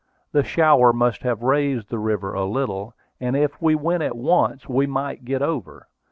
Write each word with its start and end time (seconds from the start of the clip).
The 0.31 0.41
shower 0.43 0.91
must 0.91 1.21
have 1.21 1.43
raised 1.43 1.89
the 1.89 1.99
river 1.99 2.33
a 2.33 2.43
little; 2.45 2.95
and 3.19 3.37
if 3.37 3.61
we 3.61 3.75
went 3.75 4.01
at 4.01 4.17
once, 4.17 4.67
we 4.67 4.87
might 4.87 5.25
get 5.25 5.43
over. 5.43 5.89